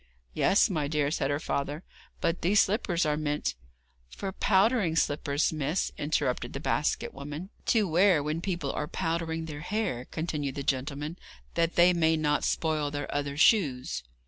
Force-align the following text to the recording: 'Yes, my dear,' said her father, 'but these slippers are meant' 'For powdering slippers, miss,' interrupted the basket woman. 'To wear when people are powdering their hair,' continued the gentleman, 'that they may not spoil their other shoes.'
'Yes, 0.33 0.67
my 0.67 0.87
dear,' 0.87 1.11
said 1.11 1.29
her 1.29 1.39
father, 1.39 1.83
'but 2.21 2.41
these 2.41 2.61
slippers 2.61 3.05
are 3.05 3.17
meant' 3.17 3.53
'For 4.17 4.31
powdering 4.31 4.95
slippers, 4.95 5.53
miss,' 5.53 5.91
interrupted 5.95 6.53
the 6.53 6.59
basket 6.59 7.13
woman. 7.13 7.51
'To 7.67 7.87
wear 7.87 8.23
when 8.23 8.41
people 8.41 8.71
are 8.71 8.87
powdering 8.87 9.45
their 9.45 9.61
hair,' 9.61 10.05
continued 10.09 10.55
the 10.55 10.63
gentleman, 10.63 11.19
'that 11.53 11.75
they 11.75 11.93
may 11.93 12.17
not 12.17 12.43
spoil 12.43 12.89
their 12.89 13.13
other 13.13 13.37
shoes.' 13.37 14.01